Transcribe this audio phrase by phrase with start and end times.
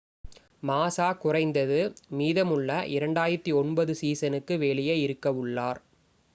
[0.63, 1.77] மாஸா குறைந்தது
[2.15, 5.81] மீதமுள்ள 2009 சீசனுக்கு வெளியே இருக்கவுள்ளார்